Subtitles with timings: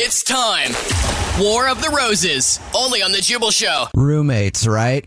[0.00, 0.70] It's time.
[1.42, 3.86] War of the Roses, only on The Jubal Show.
[3.96, 5.04] Roommates, right?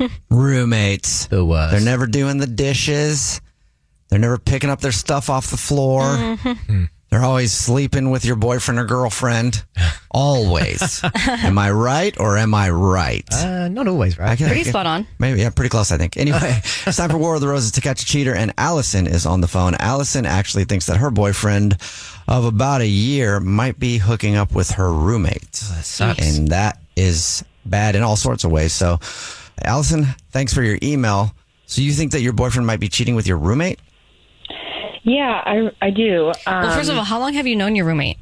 [0.30, 1.26] Roommates.
[1.26, 1.72] The worst.
[1.72, 3.42] They're never doing the dishes.
[4.08, 6.04] They're never picking up their stuff off the floor.
[6.04, 6.84] Mm-hmm.
[7.14, 9.62] They're always sleeping with your boyfriend or girlfriend.
[10.10, 11.00] Always.
[11.26, 13.24] am I right or am I right?
[13.32, 14.30] Uh, not always, right?
[14.30, 15.06] I can- I Pretty can- spot on.
[15.20, 16.16] Maybe, yeah, pretty close, I think.
[16.16, 16.38] Anyway,
[16.86, 19.40] it's time for War of the Roses to catch a cheater, and Allison is on
[19.40, 19.76] the phone.
[19.76, 21.76] Allison actually thinks that her boyfriend
[22.26, 25.54] of about a year might be hooking up with her roommate.
[25.54, 26.36] sucks.
[26.36, 28.72] And that is bad in all sorts of ways.
[28.72, 28.98] So,
[29.62, 31.32] Allison, thanks for your email.
[31.66, 33.78] So, you think that your boyfriend might be cheating with your roommate?
[35.04, 36.28] Yeah, I, I do.
[36.46, 38.18] Um, Well, first of all, how long have you known your roommate?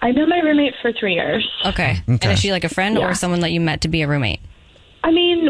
[0.00, 1.48] I've known my roommate for three years.
[1.64, 1.98] Okay.
[2.06, 3.08] And is she like a friend Yeah.
[3.08, 4.40] or someone that you met to be a roommate?
[5.02, 5.48] I mean,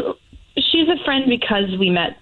[0.57, 2.17] she's a friend because we met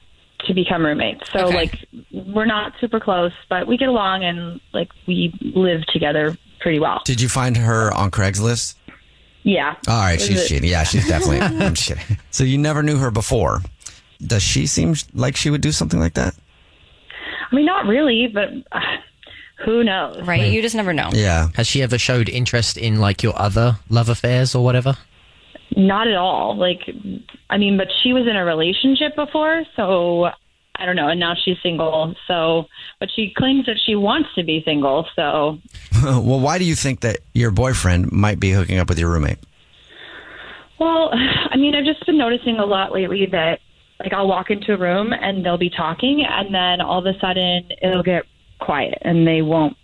[0.45, 1.31] to become roommates.
[1.31, 1.55] So, Okay.
[1.55, 6.79] like, we're not super close, but we get along and, like, we live together pretty
[6.79, 7.01] well.
[7.05, 8.75] Did you find her on Craigslist?
[9.43, 9.75] Yeah.
[9.87, 10.69] All right, she's it- cheating.
[10.69, 11.39] Yeah, she's definitely.
[11.41, 12.17] I'm just kidding.
[12.31, 13.61] So, you never knew her before.
[14.21, 16.35] Does she seem like she would do something like that?
[17.51, 18.79] I mean, not really, but uh,
[19.65, 20.21] who knows?
[20.25, 20.51] Right?
[20.51, 21.09] You just never know.
[21.13, 21.49] Yeah.
[21.55, 24.95] Has she ever showed interest in like your other love affairs or whatever?
[25.75, 26.57] Not at all.
[26.57, 26.81] Like,
[27.49, 30.25] I mean, but she was in a relationship before, so
[30.75, 31.09] I don't know.
[31.09, 32.15] And now she's single.
[32.27, 32.65] So,
[32.99, 35.07] but she claims that she wants to be single.
[35.15, 35.59] So,
[36.03, 39.39] well, why do you think that your boyfriend might be hooking up with your roommate?
[40.79, 41.09] well,
[41.51, 43.59] I mean, I've just been noticing a lot lately that,
[43.99, 47.19] like, I'll walk into a room and they'll be talking, and then all of a
[47.19, 48.23] sudden it'll get
[48.59, 49.75] quiet and they won't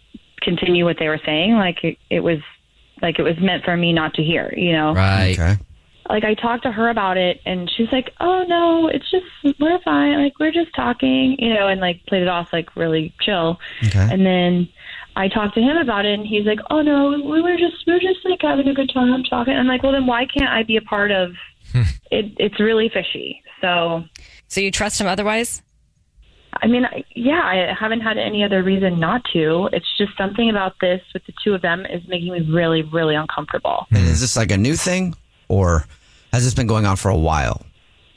[0.41, 1.53] continue what they were saying.
[1.53, 2.39] Like, it, it was.
[3.01, 4.93] Like it was meant for me not to hear, you know.
[4.93, 5.37] Right.
[5.37, 5.57] Okay.
[6.09, 9.25] like I talked to her about it and she's like, "Oh no, it's just
[9.59, 10.21] we're fine.
[10.23, 13.59] Like we're just talking, you know," and like played it off like really chill.
[13.85, 14.07] Okay.
[14.11, 14.69] And then
[15.15, 17.93] I talked to him about it and he's like, "Oh no, we were just we
[17.93, 20.63] were just like having a good time talking." I'm like, "Well, then why can't I
[20.63, 21.31] be a part of
[21.71, 21.83] hmm.
[22.11, 24.03] it it's really fishy." So,
[24.49, 25.61] So you trust him otherwise?
[26.61, 26.85] I mean,
[27.15, 29.69] yeah, I haven't had any other reason not to.
[29.73, 33.15] It's just something about this with the two of them is making me really really
[33.15, 33.87] uncomfortable.
[33.89, 35.15] And is this like a new thing,
[35.47, 35.85] or
[36.31, 37.65] has this been going on for a while?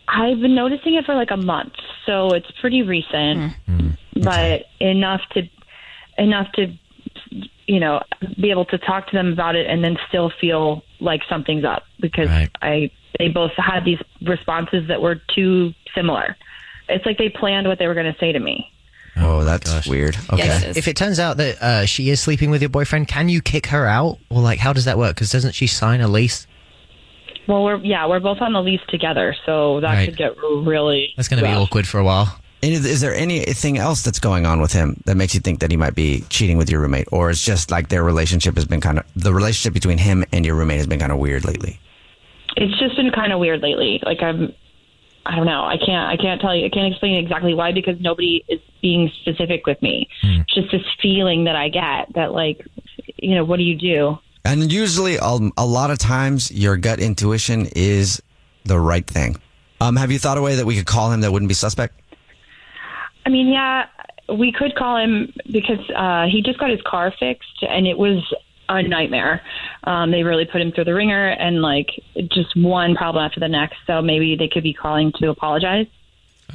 [0.09, 1.73] I've been noticing it for like a month,
[2.05, 3.79] so it's pretty recent, hmm.
[3.79, 3.91] Hmm.
[4.23, 5.43] but enough to
[6.19, 6.73] enough to
[7.67, 8.03] you know
[8.41, 11.85] be able to talk to them about it and then still feel like something's up
[12.01, 12.51] because Right.
[12.61, 16.37] I they both had these responses that were too similar.
[16.89, 18.71] It's like they planned what they were going to say to me.
[19.19, 19.89] Oh, that's gosh.
[19.89, 20.15] weird.
[20.31, 20.37] Okay.
[20.45, 20.77] Yes, it is.
[20.77, 23.67] If it turns out that uh, she is sleeping with your boyfriend, can you kick
[23.69, 24.19] her out?
[24.31, 25.15] Or like, how does that work?
[25.17, 26.47] Because doesn't she sign a lease?
[27.49, 30.05] Well, we're yeah, we're both on the lease together, so that Right.
[30.09, 31.63] could get really That's going to be rough.
[31.69, 32.39] awkward for a while.
[32.63, 35.61] And is, is there anything else that's going on with him that makes you think
[35.61, 38.65] that he might be cheating with your roommate, or it's just like their relationship has
[38.65, 41.45] been kind of the relationship between him and your roommate has been kind of weird
[41.45, 41.79] lately?
[42.57, 44.01] It's just been kind of weird lately.
[44.05, 44.55] Like I'm,
[45.25, 45.65] I don't know.
[45.65, 46.09] I can't.
[46.09, 46.67] I can't tell you.
[46.67, 50.09] I can't explain exactly why because nobody is being specific with me.
[50.23, 52.67] It's just this feeling that I get that like,
[53.17, 54.19] you know, what do you do?
[54.45, 58.23] And usually, um, a lot of times, your gut intuition is
[58.65, 59.41] the right thing.
[59.81, 62.01] Um, have you thought a way that we could call him that wouldn't be suspect?
[63.27, 63.87] I mean, yeah,
[64.33, 68.23] we could call him because uh, he just got his car fixed, and it was
[68.69, 69.43] a nightmare.
[69.85, 71.89] Um, they really put him through the wringer, and like
[72.33, 73.77] just one problem after the next.
[73.87, 75.87] So maybe they could be calling to apologize.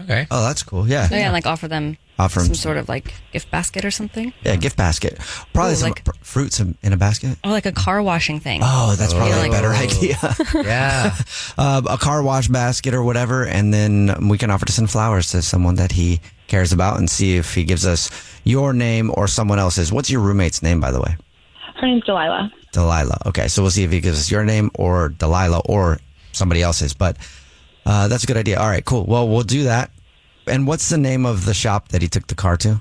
[0.02, 0.26] Okay.
[0.32, 0.88] Oh, that's cool.
[0.88, 1.10] Yeah.
[1.12, 3.92] Oh, yeah, like offer them Offer 'em some some- sort of like gift basket or
[3.92, 4.32] something.
[4.44, 5.18] Yeah, gift basket.
[5.54, 7.38] Probably Ooh, some like- pr- fruits in in a basket.
[7.44, 8.62] Or like a car washing thing.
[8.64, 10.18] Oh, that's probably Yeah, a better idea.
[10.64, 11.16] yeah.
[11.58, 15.30] uh, a car wash basket or whatever, and then we can offer to send flowers
[15.32, 18.10] to someone that he cares about and see if he gives us
[18.46, 19.92] your name or someone else's.
[19.92, 21.16] What's your roommate's name, by the way?
[21.82, 22.54] Her name's Delilah.
[22.74, 23.18] Delilah.
[23.26, 25.98] Okay, so we'll see if he gives us your name or Delilah or
[26.32, 26.94] somebody else's.
[26.94, 27.18] But
[27.88, 28.60] uh, that's a good idea.
[28.60, 29.04] All right, cool.
[29.06, 29.90] Well, we'll do that.
[30.46, 32.80] And what's the name of the shop that he took the car to?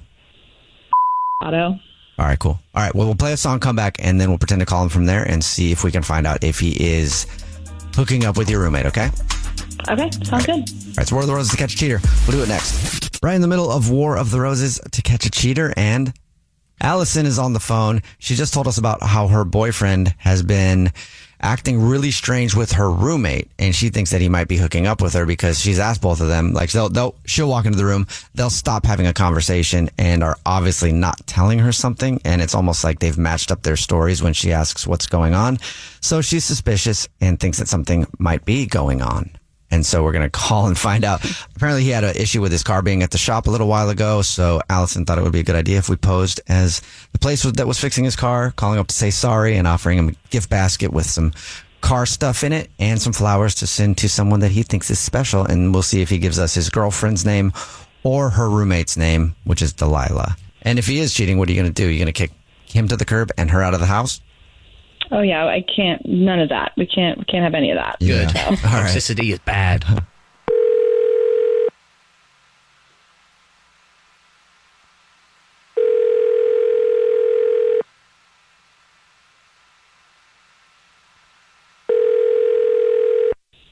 [1.43, 1.79] Auto.
[2.19, 2.61] All right, cool.
[2.75, 4.83] All right, well, we'll play a song, come back, and then we'll pretend to call
[4.83, 7.27] him from there and see if we can find out if he is
[7.95, 9.09] hooking up with your roommate, okay?
[9.89, 10.51] Okay, sounds good.
[10.51, 12.01] All right, it's War of the Roses to catch a cheater.
[12.29, 13.19] We'll do it next.
[13.23, 16.13] Right in the middle of War of the Roses to catch a cheater, and
[16.81, 18.03] Allison is on the phone.
[18.19, 20.93] She just told us about how her boyfriend has been
[21.43, 25.01] acting really strange with her roommate, and she thinks that he might be hooking up
[25.01, 26.53] with her because she's asked both of them.
[26.53, 30.37] Like they'll, they'll she'll walk into the room, they'll stop having a conversation, and are
[30.45, 34.33] obviously not telling her something, and it's almost like they've matched up their stories when
[34.33, 35.59] she asks what's going on.
[36.01, 39.31] So she's suspicious and thinks that something might be going on.
[39.71, 41.25] And so we're going to call and find out.
[41.55, 43.89] Apparently, he had an issue with his car being at the shop a little while
[43.89, 44.23] ago.
[44.23, 46.83] So Allison thought it would be a good idea if we posed as
[47.13, 50.09] the place that was fixing his car, calling up to say sorry and offering him
[50.09, 51.33] a gift basket with some
[51.81, 54.99] car stuff in it and some flowers to send to someone that he thinks is
[54.99, 55.45] special.
[55.45, 57.53] And we'll see if he gives us his girlfriend's name
[58.03, 60.37] or her roommate's name, which is Delilah.
[60.63, 61.89] And if he is cheating, what are you going to do?
[61.89, 62.33] You're going to kick
[62.65, 64.21] him to the curb and her out of the house?
[65.13, 66.01] Oh yeah, I can't.
[66.07, 66.73] None of that.
[66.77, 67.19] We can't.
[67.19, 67.99] We can't have any of that.
[67.99, 68.31] Good.
[68.31, 68.37] So.
[68.39, 69.85] Toxicity is bad.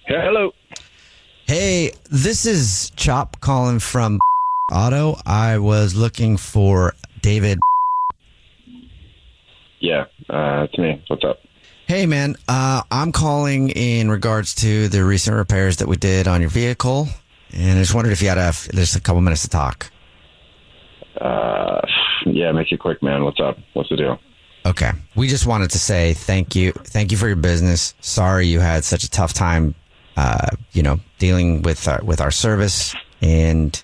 [0.07, 0.53] Hello.
[1.47, 4.19] Hey, this is Chop calling from
[4.73, 5.17] Auto.
[5.25, 7.59] I was looking for David.
[9.81, 11.03] Yeah, uh, it's me.
[11.09, 11.41] What's up?
[11.87, 12.37] Hey, man.
[12.47, 17.09] Uh, I'm calling in regards to the recent repairs that we did on your vehicle.
[17.53, 19.91] And I just wondered if you had a, just a couple minutes to talk.
[21.19, 21.81] Uh,
[22.27, 23.25] yeah, make it quick, man.
[23.25, 23.59] What's up?
[23.73, 24.21] What's the deal?
[24.67, 24.93] Okay.
[25.17, 26.73] We just wanted to say thank you.
[26.73, 27.95] Thank you for your business.
[28.01, 29.75] Sorry you had such a tough time,
[30.17, 32.95] uh, you know, dealing with our, with our service.
[33.23, 33.83] And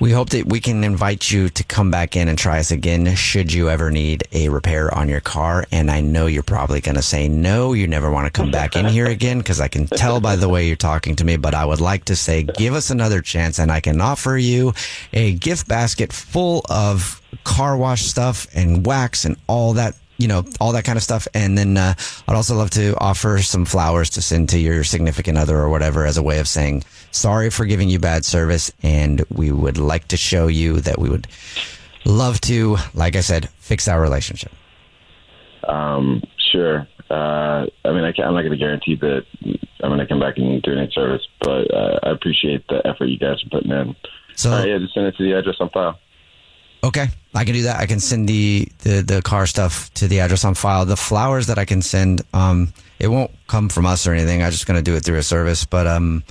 [0.00, 3.14] we hope that we can invite you to come back in and try us again
[3.14, 5.66] should you ever need a repair on your car.
[5.70, 8.76] And I know you're probably going to say no, you never want to come back
[8.76, 11.36] in here again because I can tell by the way you're talking to me.
[11.36, 14.72] But I would like to say give us another chance and I can offer you
[15.12, 20.44] a gift basket full of car wash stuff and wax and all that you know,
[20.60, 21.26] all that kind of stuff.
[21.34, 21.94] And then uh,
[22.28, 26.04] I'd also love to offer some flowers to send to your significant other or whatever
[26.04, 28.70] as a way of saying sorry for giving you bad service.
[28.82, 31.26] And we would like to show you that we would
[32.04, 34.52] love to, like I said, fix our relationship.
[35.66, 36.22] Um,
[36.52, 36.86] sure.
[37.10, 39.24] Uh, I mean, I I'm not going to guarantee that
[39.82, 43.06] I'm going to come back and do any service, but uh, I appreciate the effort
[43.06, 43.96] you guys are putting in.
[44.36, 45.98] So, yeah, just send it to the address on file.
[46.82, 47.78] Okay, I can do that.
[47.78, 50.86] I can send the, the, the car stuff to the address on file.
[50.86, 54.42] The flowers that I can send, um, it won't come from us or anything.
[54.42, 55.64] I'm just going to do it through a service.
[55.66, 56.24] But um,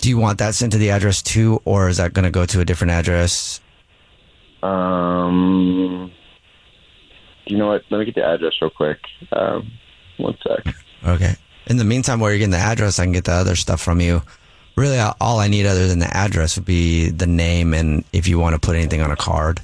[0.00, 2.46] do you want that sent to the address too, or is that going to go
[2.46, 3.60] to a different address?
[4.62, 6.10] Um,
[7.44, 7.82] you know what?
[7.90, 8.98] Let me get the address real quick.
[9.32, 9.70] Um,
[10.16, 10.74] one sec.
[11.04, 11.34] Okay.
[11.66, 14.00] In the meantime, while you're getting the address, I can get the other stuff from
[14.00, 14.22] you.
[14.76, 18.38] Really, all I need other than the address would be the name and if you
[18.38, 19.60] want to put anything on a card.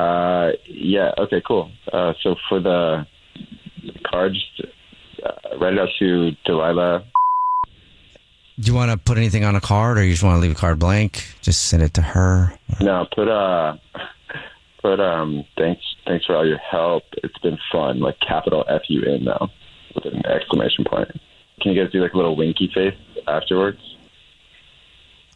[0.00, 1.10] Uh, yeah.
[1.18, 1.42] Okay.
[1.46, 1.70] Cool.
[1.92, 3.06] Uh, so for the
[4.06, 4.72] card, just
[5.24, 7.04] uh, write it out to Delilah.
[8.58, 10.52] Do you want to put anything on a card, or you just want to leave
[10.52, 11.24] a card blank?
[11.40, 12.52] Just send it to her.
[12.80, 13.76] No, put uh,
[14.82, 17.04] put um, thanks, thanks for all your help.
[17.24, 18.00] It's been fun.
[18.00, 19.48] Like capital F U N though,
[19.94, 21.08] with an exclamation point.
[21.60, 22.94] Can you guys do like a little winky face
[23.26, 23.78] afterwards?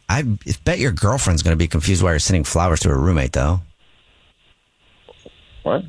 [0.07, 0.21] I
[0.63, 3.61] bet your girlfriend's going to be confused why you're sending flowers to her roommate, though.
[5.65, 5.81] What?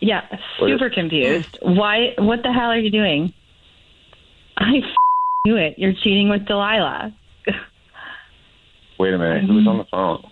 [0.00, 0.22] Yeah,
[0.58, 1.58] super confused.
[1.62, 2.14] Why?
[2.18, 3.32] What the hell are you doing?
[4.58, 4.84] I f-
[5.46, 5.78] knew it.
[5.78, 7.14] You're cheating with Delilah.
[8.98, 9.44] Wait a minute.
[9.44, 10.24] Who's on the phone?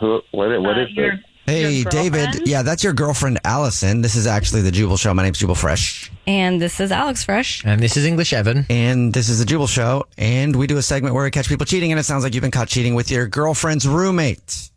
[0.00, 0.20] Who?
[0.32, 0.60] What?
[0.60, 1.20] What Uh, is your- this?
[1.46, 2.46] Hey, David.
[2.46, 4.02] Yeah, that's your girlfriend, Allison.
[4.02, 5.14] This is actually the Jubal Show.
[5.14, 6.12] My name's Jubal Fresh.
[6.26, 7.64] And this is Alex Fresh.
[7.64, 8.66] And this is English Evan.
[8.68, 10.04] And this is the Jubal Show.
[10.18, 12.42] And we do a segment where we catch people cheating, and it sounds like you've
[12.42, 14.68] been caught cheating with your girlfriend's roommate.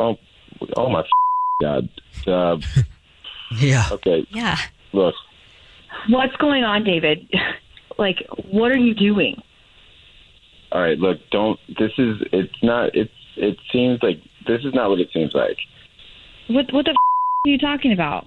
[0.00, 0.16] Oh,
[0.76, 1.04] oh my
[1.60, 1.88] god.
[2.26, 2.58] Uh,
[3.58, 3.88] yeah.
[3.92, 4.26] Okay.
[4.30, 4.56] Yeah.
[4.92, 5.14] Look,
[6.08, 7.28] What's going on, David?
[7.98, 9.42] Like, what are you doing?
[10.72, 10.96] all right.
[10.98, 11.60] Look, don't.
[11.78, 12.16] This is.
[12.32, 12.94] It's not.
[12.94, 13.12] It's.
[13.36, 15.58] It seems like this is not what it seems like.
[16.48, 16.96] What what the f-
[17.46, 18.26] are you talking about?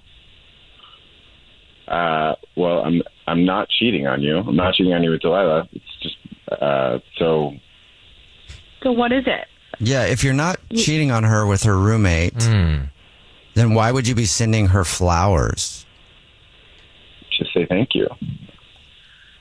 [1.88, 3.02] Uh, well, I'm.
[3.26, 4.38] I'm not cheating on you.
[4.38, 5.68] I'm not cheating on you with Delilah.
[5.72, 6.16] It's just.
[6.62, 7.54] Uh, so
[8.84, 9.46] So what is it?
[9.80, 14.24] Yeah, if you're not cheating on her with her roommate, then why would you be
[14.26, 15.86] sending her flowers?
[17.36, 18.06] just say thank you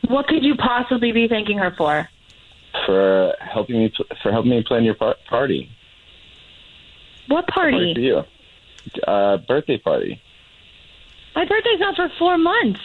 [0.07, 2.09] What could you possibly be thanking her for?
[2.87, 3.93] for helping me.
[4.23, 5.69] For helping me plan your par- party.
[7.27, 8.01] What Party for party?
[8.01, 8.23] you.
[9.07, 10.19] Uh, birthday party.
[11.35, 12.79] My birthday's not for four months.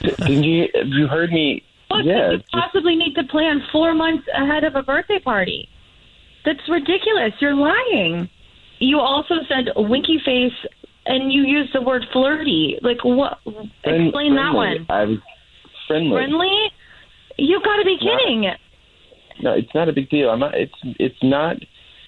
[0.00, 0.68] Didn't you?
[0.84, 1.62] You heard me.
[1.88, 2.30] What yeah.
[2.30, 5.68] could you possibly need to plan four months ahead of a birthday party?
[6.44, 7.32] That's ridiculous.
[7.40, 8.28] You're lying.
[8.78, 10.52] You also said winky face,
[11.06, 12.78] and you used the word flirty.
[12.82, 13.38] Like what?
[13.82, 14.86] Friend- Explain that one.
[14.88, 15.18] I was
[15.86, 16.10] friendly.
[16.10, 16.72] Friendly?
[17.38, 18.50] You've got to be Not- kidding.
[19.42, 20.30] No, it's not a big deal.
[20.30, 20.54] I'm not.
[20.54, 20.72] It's.
[20.98, 21.56] It's not.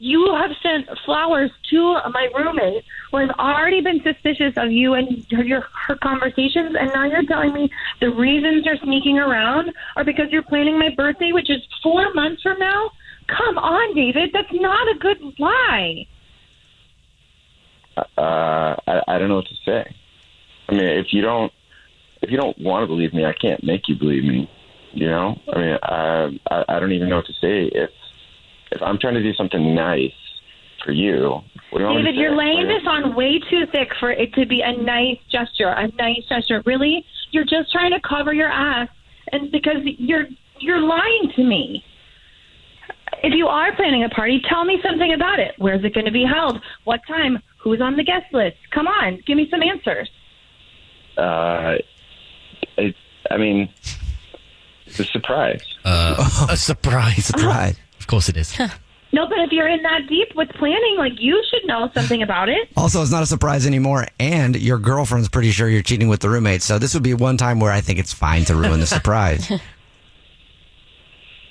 [0.01, 5.27] You have sent flowers to my roommate who has already been suspicious of you and
[5.31, 10.27] your, her conversations, and now you're telling me the reasons you're sneaking around are because
[10.31, 12.91] you're planning my birthday, which is four months from now.
[13.27, 16.07] Come on, David, that's not a good lie.
[17.97, 19.95] Uh, I, I don't know what to say.
[20.69, 21.53] I mean, if you don't,
[22.23, 24.51] if you don't want to believe me, I can't make you believe me.
[24.93, 27.71] You know, I mean, uh, I, I don't even know what to say.
[27.73, 27.91] If
[28.71, 30.13] if I'm trying to do something nice
[30.85, 32.37] for you, what do you want me David, to you're say?
[32.37, 35.69] laying Like, this on way too thick for it to be a nice gesture.
[35.69, 37.05] A nice gesture, really?
[37.31, 38.89] You're just trying to cover your ass,
[39.33, 40.27] and because you're
[40.61, 41.85] you're lying to me.
[43.23, 45.55] If you are planning a party, tell me something about it.
[45.59, 46.61] Where's it going to be held?
[46.85, 47.39] What time?
[47.61, 48.57] Who's on the guest list?
[48.71, 50.09] Come on, give me some answers.
[51.17, 51.75] Uh,
[52.77, 52.95] it,
[53.31, 53.69] I mean,
[54.87, 55.63] it's a surprise.
[55.85, 57.25] Uh, a surprise.
[57.27, 57.77] Surprise.
[57.99, 58.59] Of course it is.
[59.11, 62.51] No, but if you're in that deep with planning, like you should know something about
[62.51, 62.69] it.
[62.77, 66.29] Also, it's not a surprise anymore, and your girlfriend's pretty sure you're cheating with the
[66.29, 66.63] roommate.
[66.63, 69.51] So this would be one time where I think it's fine to ruin the surprise.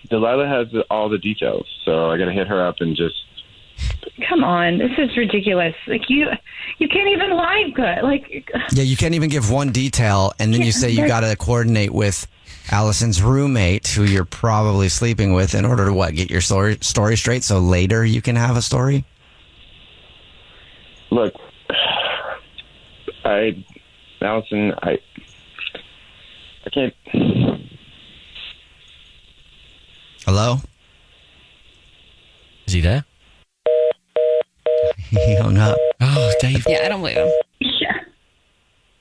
[0.10, 3.16] Delilah has all the details, so I got to hit her up and just.
[4.30, 5.75] Come on, this is ridiculous.
[5.88, 6.27] Like you,
[6.80, 8.04] you can't even lie good.
[8.04, 11.36] Like yeah, you can't even give one detail, and then you say you got to
[11.36, 12.27] coordinate with
[12.72, 17.16] Allison's roommate, who you're probably sleeping with, in order to what get your story story
[17.18, 19.06] straight, so later you can have a story.
[21.12, 21.34] Look,
[23.24, 23.64] I,
[24.22, 24.98] Allison, I,
[26.66, 26.94] I can't.
[30.26, 30.58] Hello.
[32.66, 33.06] Is he there?
[35.10, 35.78] he hung up.
[36.02, 36.66] Oh, Dave.
[36.68, 37.32] Yeah, I don't believe him.
[37.60, 37.94] Yeah.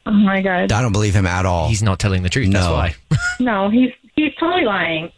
[0.08, 0.70] Oh my god.
[0.70, 1.66] I don't believe him at all.
[1.66, 2.48] He's not telling the truth.
[2.52, 2.74] That's No.
[2.74, 2.94] why.
[3.40, 5.10] No, he's he's totally lying.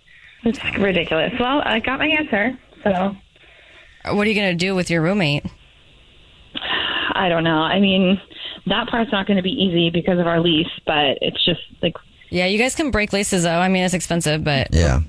[0.44, 1.32] It's ridiculous.
[1.38, 5.02] Well, I got my answer, so uh, What are you going to do with your
[5.02, 5.44] roommate?
[7.12, 7.58] I don't know.
[7.62, 8.20] I mean,
[8.66, 11.94] that part's not going to be easy because of our lease, but it's just like
[12.30, 13.58] Yeah, you guys can break laces though.
[13.58, 15.00] I mean, it's expensive, but Yeah.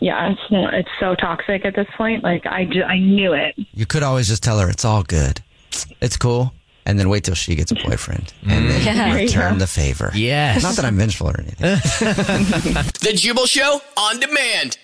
[0.00, 2.22] yeah, it's it's so toxic at this point.
[2.22, 3.54] Like I ju- I knew it.
[3.74, 5.40] You could always just tell her it's all good.
[6.00, 6.52] It's cool.
[6.86, 8.32] And then wait till she gets a boyfriend.
[8.48, 9.14] And then Yeah.
[9.14, 10.10] Return the favor.
[10.14, 10.62] Yes.
[10.62, 11.76] Not that I'm vengeful or anything.
[13.06, 14.78] The Jubal Show on demand.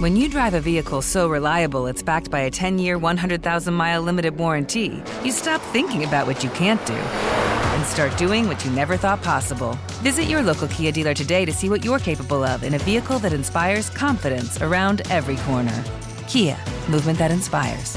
[0.00, 4.02] When you drive a vehicle so reliable it's backed by a 10 year, 100,000 mile
[4.02, 8.70] limited warranty, you stop thinking about what you can't do and start doing what you
[8.72, 9.76] never thought possible.
[10.02, 13.18] Visit your local Kia dealer today to see what you're capable of in a vehicle
[13.20, 15.84] that inspires confidence around every corner.
[16.28, 16.56] Kia,
[16.88, 17.96] movement that inspires.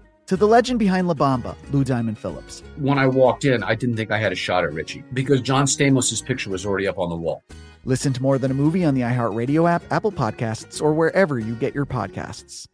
[0.31, 2.63] To the legend behind La Bamba, Lou Diamond Phillips.
[2.77, 5.65] When I walked in, I didn't think I had a shot at Richie because John
[5.65, 7.43] Stamos' picture was already up on the wall.
[7.83, 11.53] Listen to More Than a Movie on the iHeartRadio app, Apple Podcasts, or wherever you
[11.55, 12.65] get your podcasts.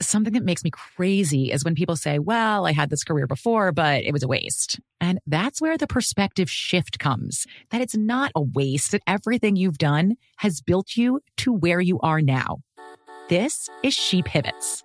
[0.00, 3.70] Something that makes me crazy is when people say, well, I had this career before,
[3.70, 4.80] but it was a waste.
[4.98, 9.76] And that's where the perspective shift comes that it's not a waste, that everything you've
[9.76, 12.62] done has built you to where you are now.
[13.28, 14.84] This is She Pivots,